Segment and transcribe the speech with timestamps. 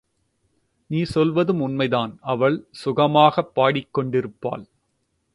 [0.87, 4.65] நீ சொல்வதும் உண்மைதான் அவள் சுகமாகப் பாடிக் கொண்டிருப்பாள்.